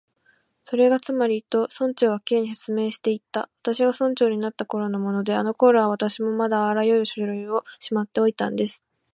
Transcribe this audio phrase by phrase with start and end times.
[0.65, 8.83] 「それがつまり」と、村長は Ｋ に説明していった「私が村長になったころのもので、あのころは私もまだあらゆる書類をしまっておいたんです」